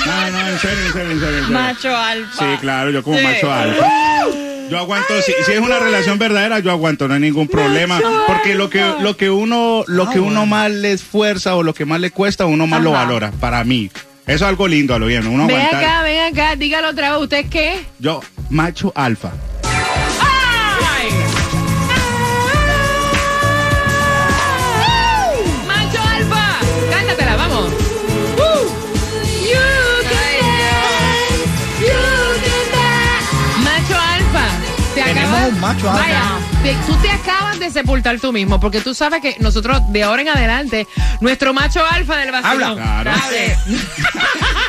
No, 0.05 0.31
no, 0.31 0.47
en 0.47 0.59
serio, 0.59 0.85
en 0.87 0.93
serio, 0.93 1.11
en 1.11 1.19
serio. 1.19 1.43
Macho 1.49 1.95
alfa. 1.95 2.39
Sí, 2.39 2.57
claro, 2.59 2.89
yo 2.89 3.03
como 3.03 3.17
Sí. 3.17 3.23
macho 3.23 3.51
alfa. 3.53 3.87
Yo 4.69 4.77
aguanto, 4.79 5.21
si, 5.21 5.31
si 5.45 5.51
es 5.53 5.59
una 5.59 5.77
relación 5.79 6.17
verdadera, 6.17 6.59
yo 6.59 6.71
aguanto, 6.71 7.07
no 7.07 7.13
hay 7.13 7.19
ningún 7.19 7.47
problema. 7.47 8.01
Porque 8.27 8.55
lo 8.55 8.69
que, 8.69 8.81
lo 9.01 9.15
que 9.15 9.29
uno, 9.29 9.83
lo 9.87 10.09
que 10.09 10.19
uno 10.19 10.45
más 10.45 10.71
le 10.71 10.91
esfuerza 10.93 11.55
o 11.55 11.63
lo 11.63 11.73
que 11.73 11.85
más 11.85 11.99
le 11.99 12.11
cuesta, 12.11 12.45
uno 12.45 12.65
más 12.67 12.81
lo 12.81 12.91
valora, 12.91 13.31
para 13.39 13.63
mí. 13.63 13.91
Eso 14.25 14.35
es 14.35 14.41
algo 14.43 14.67
lindo 14.67 14.93
a 14.95 14.99
lo 14.99 15.05
bien, 15.07 15.27
uno 15.27 15.47
Ven 15.47 15.57
aguantar. 15.57 15.83
acá, 15.83 16.01
ven 16.03 16.33
acá, 16.33 16.55
dígalo 16.55 16.89
otra 16.89 17.11
vez. 17.11 17.21
¿Usted 17.23 17.45
qué? 17.49 17.85
Yo, 17.99 18.21
macho 18.49 18.91
alfa. 18.95 19.31
¡Ay! 19.63 21.09
¡Macho 25.67 26.01
alfa! 26.01 26.59
Cántatela, 26.91 27.35
vamos. 27.35 27.65
Uh. 28.37 28.65
You 29.43 29.65
can 30.09 30.33
dance, 30.41 31.43
you 31.81 32.03
can 32.45 32.65
dance. 32.71 33.29
Macho 33.63 33.95
alfa. 33.99 34.45
Te 34.95 35.01
Tenemos 35.03 35.49
un 35.49 35.59
macho 35.59 35.89
alfa. 35.89 36.01
Vaya, 36.03 36.23
tú 36.87 36.95
te 37.01 37.11
acabas 37.11 37.59
de 37.59 37.69
sepultar 37.69 38.19
tú 38.19 38.31
mismo, 38.31 38.59
porque 38.59 38.81
tú 38.81 38.93
sabes 38.93 39.21
que 39.21 39.35
nosotros 39.39 39.81
de 39.89 40.03
ahora 40.03 40.21
en 40.21 40.29
adelante, 40.29 40.87
nuestro 41.19 41.53
macho 41.53 41.85
alfa 41.85 42.17
del 42.17 42.31
vacilón. 42.31 42.79
Habla. 42.79 43.03
Claro. 43.03 43.11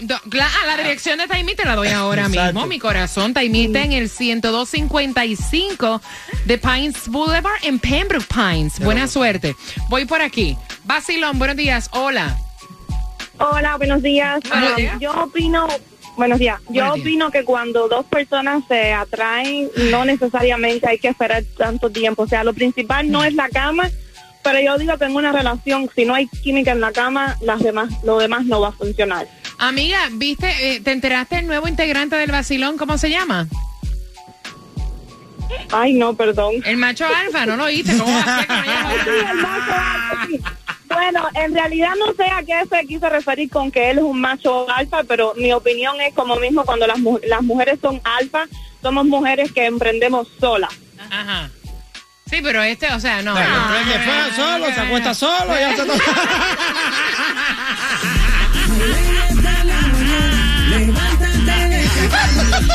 Do- 0.01 0.19
cla- 0.29 0.47
ah, 0.49 0.65
la 0.65 0.77
dirección 0.77 1.17
de 1.19 1.27
Taimí 1.27 1.53
te 1.55 1.65
la 1.65 1.75
doy 1.75 1.89
ahora 1.89 2.29
mismo. 2.29 2.65
Mi 2.65 2.79
corazón, 2.79 3.33
Taimí 3.33 3.65
está 3.65 3.81
en 3.83 3.91
el 3.91 4.09
10255 4.09 6.01
de 6.45 6.57
Pines 6.57 7.07
Boulevard 7.07 7.59
en 7.63 7.77
Pembroke 7.79 8.25
Pines. 8.33 8.79
Buena 8.79 9.07
suerte. 9.07 9.55
Voy 9.89 10.05
por 10.05 10.21
aquí. 10.21 10.57
Basilón, 10.85 11.37
buenos 11.39 11.57
días. 11.57 11.89
Hola. 11.91 12.37
Hola, 13.37 13.75
buenos 13.77 14.01
días. 14.01 14.39
Buenos 14.49 14.69
Um, 14.71 14.75
días. 14.77 14.99
Yo 15.01 15.11
opino, 15.11 15.67
buenos 16.15 16.39
días. 16.39 16.59
Yo 16.69 16.71
Buenos 16.85 16.93
días. 16.95 17.05
opino 17.05 17.31
que 17.31 17.43
cuando 17.43 17.87
dos 17.89 18.05
personas 18.05 18.63
se 18.69 18.93
atraen, 18.93 19.69
no 19.91 20.05
necesariamente 20.05 20.87
hay 20.87 20.99
que 20.99 21.09
esperar 21.09 21.43
tanto 21.57 21.89
tiempo. 21.89 22.23
O 22.23 22.27
sea, 22.27 22.43
lo 22.45 22.53
principal 22.53 23.11
no 23.11 23.23
es 23.25 23.33
la 23.33 23.49
cama, 23.49 23.89
pero 24.45 24.59
yo 24.61 24.77
digo 24.77 24.97
que 24.97 25.03
en 25.05 25.15
una 25.15 25.31
relación, 25.33 25.89
si 25.95 26.05
no 26.05 26.13
hay 26.15 26.27
química 26.27 26.71
en 26.71 26.79
la 26.79 26.91
cama, 26.93 27.35
las 27.41 27.59
demás, 27.61 27.89
lo 28.03 28.17
demás 28.19 28.45
no 28.45 28.61
va 28.61 28.69
a 28.69 28.71
funcionar. 28.71 29.27
Amiga, 29.57 29.99
¿viste? 30.13 30.47
eh, 30.61 30.79
¿Te 30.81 30.91
enteraste 30.91 31.39
el 31.39 31.47
nuevo 31.47 31.67
integrante 31.67 32.15
del 32.15 32.31
Basilón? 32.31 32.77
¿Cómo 32.77 32.97
se 32.97 33.09
llama? 33.09 33.47
Ay, 35.71 35.93
no, 35.93 36.13
perdón. 36.15 36.53
El 36.65 36.77
macho 36.77 37.05
alfa, 37.05 37.45
¿no 37.45 37.55
lo 37.57 37.65
oíste? 37.65 37.97
¿Cómo 37.97 38.11
va 38.11 38.19
a 38.21 38.37
ser 38.39 38.47
que 38.47 38.53
no 38.53 38.59
haya- 38.61 38.89
Sí, 39.03 39.09
el 39.31 39.37
macho 39.37 39.73
alfa, 39.73 40.27
sí. 40.27 40.39
Bueno, 40.87 41.27
en 41.33 41.53
realidad 41.53 41.89
no 41.97 42.13
sé 42.13 42.23
a 42.31 42.43
qué 42.43 42.53
se 42.69 42.87
quiso 42.87 43.09
referir 43.09 43.49
con 43.49 43.71
que 43.71 43.89
él 43.91 43.97
es 43.97 44.03
un 44.03 44.19
macho 44.21 44.69
alfa, 44.69 45.03
pero 45.03 45.33
mi 45.35 45.51
opinión 45.51 45.99
es 46.01 46.13
como 46.13 46.35
mismo 46.37 46.63
cuando 46.63 46.87
las, 46.87 46.99
mu- 46.99 47.19
las 47.27 47.41
mujeres 47.41 47.79
son 47.81 47.99
alfa, 48.03 48.45
somos 48.81 49.05
mujeres 49.05 49.51
que 49.51 49.65
emprendemos 49.65 50.27
solas. 50.39 50.71
Ajá. 51.09 51.49
Sí, 52.29 52.39
pero 52.41 52.63
este, 52.63 52.91
o 52.91 52.99
sea, 52.99 53.21
no. 53.21 53.35
No. 53.35 53.67
creen 53.69 53.87
que 53.87 53.99
fue 53.99 54.35
solo, 54.35 54.65
se 54.73 54.79
acuesta 54.81 55.13
solo, 55.13 55.53
ya 55.53 55.71
está 55.71 55.85
todo. 55.85 55.97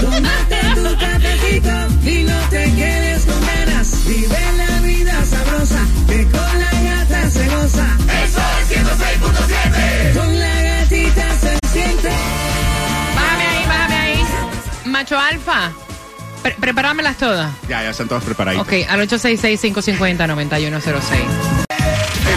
Tómate 0.00 0.60
tu 0.74 0.98
cafecito 0.98 2.08
y 2.08 2.22
no 2.24 2.38
te 2.48 2.74
quedes 2.74 3.26
con 3.26 3.40
ganas. 3.44 4.04
Vive 4.06 4.38
la 4.56 4.80
vida 4.82 5.24
sabrosa, 5.24 5.80
que 6.06 6.24
con 6.24 6.60
la 6.60 6.70
gata 6.70 7.30
se 7.30 7.48
goza. 7.48 7.86
Eso 8.24 8.40
es 8.60 8.70
106.7. 8.70 10.14
Con 10.14 10.38
la 10.38 10.62
gatita 10.62 11.38
se 11.40 11.58
siente. 11.72 12.10
Bájame 13.16 13.46
ahí, 13.46 13.66
bájame 13.66 13.94
ahí. 13.96 14.24
Macho 14.84 15.18
alfa. 15.18 15.72
Pre- 16.42 16.56
prepáramelas 16.58 17.16
todas. 17.18 17.50
Ya, 17.68 17.82
ya 17.82 17.90
están 17.90 18.08
todas 18.08 18.24
preparaditas. 18.24 18.66
Ok, 18.66 18.72
al 18.88 19.00
866-550-9106. 19.08 21.02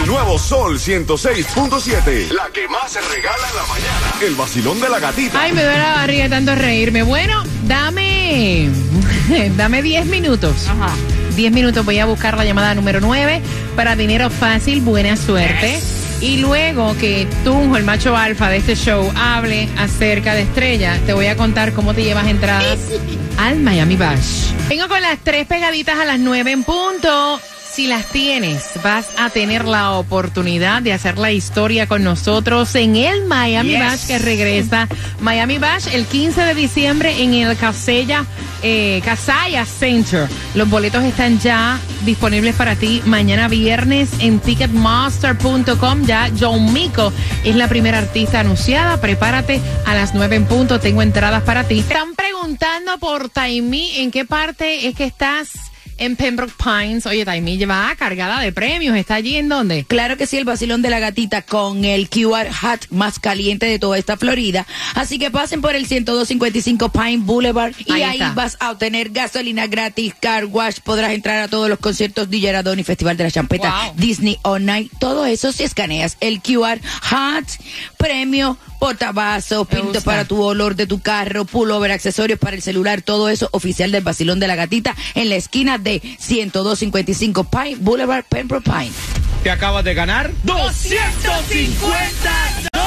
El 0.00 0.06
nuevo 0.06 0.38
Sol 0.38 0.78
106.7. 0.78 2.30
La 2.32 2.48
que 2.52 2.68
más 2.68 2.92
se 2.92 3.00
regala 3.00 3.48
en 3.50 3.56
la 3.56 3.62
mañana. 3.66 4.12
El 4.22 4.34
vacilón 4.34 4.80
de 4.80 4.88
la 4.88 4.98
gatita. 5.00 5.40
Ay, 5.40 5.52
me 5.52 5.62
duele 5.62 5.78
la 5.78 5.92
barriga 5.94 6.24
de 6.24 6.30
tanto 6.30 6.54
reírme. 6.54 7.02
Bueno, 7.02 7.42
dame. 7.66 8.68
dame 9.56 9.82
10 9.82 10.06
minutos. 10.06 10.68
Ajá. 10.68 10.94
10 11.36 11.52
minutos 11.52 11.84
voy 11.84 11.98
a 11.98 12.04
buscar 12.06 12.36
la 12.36 12.44
llamada 12.44 12.74
número 12.74 13.00
9 13.00 13.40
para 13.74 13.96
dinero 13.96 14.30
fácil, 14.30 14.80
buena 14.82 15.16
suerte. 15.16 15.80
Y 16.20 16.36
luego 16.38 16.96
que 16.98 17.26
tú, 17.42 17.74
el 17.76 17.82
macho 17.84 18.16
alfa 18.16 18.48
de 18.48 18.58
este 18.58 18.76
show, 18.76 19.12
hable 19.16 19.68
acerca 19.76 20.34
de 20.34 20.42
Estrella, 20.42 20.96
te 21.06 21.12
voy 21.12 21.26
a 21.26 21.36
contar 21.36 21.72
cómo 21.72 21.92
te 21.92 22.04
llevas 22.04 22.28
entradas 22.28 22.78
al 23.38 23.60
Miami 23.60 23.96
Bash. 23.96 24.52
Vengo 24.68 24.88
con 24.88 25.00
las 25.00 25.18
tres 25.20 25.46
pegaditas 25.46 25.98
a 25.98 26.04
las 26.04 26.18
9 26.18 26.50
en 26.50 26.64
punto. 26.64 27.40
Si 27.74 27.88
las 27.88 28.06
tienes, 28.06 28.70
vas 28.84 29.08
a 29.18 29.30
tener 29.30 29.64
la 29.64 29.94
oportunidad 29.94 30.80
de 30.80 30.92
hacer 30.92 31.18
la 31.18 31.32
historia 31.32 31.88
con 31.88 32.04
nosotros 32.04 32.72
en 32.76 32.94
el 32.94 33.24
Miami 33.24 33.76
Bash 33.76 34.06
que 34.06 34.20
regresa. 34.20 34.86
Miami 35.18 35.58
Bash 35.58 35.88
el 35.92 36.06
15 36.06 36.40
de 36.42 36.54
diciembre 36.54 37.20
en 37.20 37.34
el 37.34 37.56
Casella, 37.56 38.26
eh, 38.62 39.02
Casaya 39.04 39.64
Center. 39.66 40.28
Los 40.54 40.70
boletos 40.70 41.02
están 41.02 41.40
ya 41.40 41.80
disponibles 42.04 42.54
para 42.54 42.76
ti 42.76 43.02
mañana 43.06 43.48
viernes 43.48 44.10
en 44.20 44.38
ticketmaster.com. 44.38 46.06
Ya 46.06 46.30
John 46.38 46.72
Mico 46.72 47.12
es 47.42 47.56
la 47.56 47.66
primera 47.66 47.98
artista 47.98 48.38
anunciada. 48.38 49.00
Prepárate 49.00 49.60
a 49.84 49.94
las 49.96 50.14
9 50.14 50.36
en 50.36 50.46
punto. 50.46 50.78
Tengo 50.78 51.02
entradas 51.02 51.42
para 51.42 51.64
ti. 51.64 51.80
Están 51.80 52.14
preguntando 52.14 52.98
por 52.98 53.30
Taimí. 53.30 53.96
¿En 53.96 54.12
qué 54.12 54.24
parte 54.24 54.86
es 54.86 54.94
que 54.94 55.06
estás? 55.06 55.73
En 55.98 56.16
Pembroke 56.16 56.52
Pines. 56.62 57.06
Oye, 57.06 57.24
Taimí 57.24 57.56
va 57.64 57.94
cargada 57.96 58.40
de 58.40 58.52
premios. 58.52 58.96
¿Está 58.96 59.14
allí 59.14 59.36
en 59.36 59.48
dónde? 59.48 59.84
Claro 59.84 60.16
que 60.16 60.26
sí, 60.26 60.36
el 60.36 60.44
vacilón 60.44 60.82
de 60.82 60.90
la 60.90 60.98
gatita 60.98 61.42
con 61.42 61.84
el 61.84 62.08
QR 62.08 62.48
hat 62.62 62.82
más 62.90 63.18
caliente 63.18 63.66
de 63.66 63.78
toda 63.78 63.96
esta 63.98 64.16
Florida. 64.16 64.66
Así 64.94 65.18
que 65.18 65.30
pasen 65.30 65.60
por 65.60 65.74
el 65.74 65.86
10255 65.86 66.88
Pine 66.90 67.18
Boulevard 67.18 67.74
y 67.86 67.92
Ahí 68.02 68.20
vas 68.34 68.56
a 68.60 68.70
obtener 68.72 69.10
gasolina 69.10 69.66
gratis, 69.66 70.14
car 70.20 70.44
wash, 70.46 70.78
podrás 70.84 71.12
entrar 71.12 71.40
a 71.40 71.48
todos 71.48 71.68
los 71.68 71.78
conciertos 71.78 72.28
DJ 72.28 72.52
Radón 72.52 72.78
y 72.78 72.84
Festival 72.84 73.16
de 73.16 73.24
la 73.24 73.30
Champeta, 73.30 73.84
Wow. 73.86 73.94
Disney 73.96 74.38
On 74.42 74.64
Night, 74.64 74.92
todo 74.98 75.24
eso 75.26 75.52
si 75.52 75.62
escaneas 75.64 76.16
el 76.20 76.40
QR 76.42 76.80
hat, 77.10 77.44
premio, 77.96 78.58
portavasos, 78.84 79.66
pinto 79.66 80.02
para 80.02 80.26
tu 80.26 80.42
olor 80.42 80.76
de 80.76 80.86
tu 80.86 81.00
carro, 81.00 81.46
pullover, 81.46 81.90
accesorios 81.90 82.38
para 82.38 82.54
el 82.54 82.60
celular, 82.60 83.00
todo 83.00 83.30
eso 83.30 83.48
oficial 83.52 83.90
del 83.90 84.04
vacilón 84.04 84.40
de 84.40 84.46
la 84.46 84.56
gatita 84.56 84.94
en 85.14 85.30
la 85.30 85.36
esquina 85.36 85.78
de 85.78 86.02
10255 86.18 87.44
Pine 87.44 87.76
Boulevard, 87.80 88.24
Pembroke 88.24 88.64
Pine. 88.64 88.92
Te 89.42 89.50
acabas 89.50 89.84
de 89.84 89.94
ganar 89.94 90.30
250 90.42 92.30
dólares. 92.74 92.84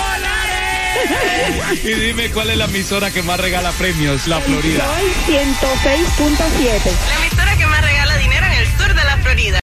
Y 1.83 1.93
dime 1.93 2.29
cuál 2.29 2.51
es 2.51 2.57
la 2.57 2.65
emisora 2.65 3.09
que 3.09 3.23
más 3.23 3.39
regala 3.39 3.71
premios, 3.71 4.27
la 4.27 4.39
Florida. 4.39 4.85
Soy 5.25 5.35
106.7. 5.35 6.91
La 7.09 7.25
emisora 7.25 7.57
que 7.57 7.65
más 7.65 7.81
regala 7.81 8.17
dinero 8.17 8.45
en 8.45 8.53
el 8.53 8.67
sur 8.77 8.93
de 8.93 9.03
la 9.03 9.17
Florida. 9.17 9.55